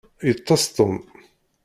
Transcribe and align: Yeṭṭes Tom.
Yeṭṭes 0.27 0.63
Tom. 0.75 0.97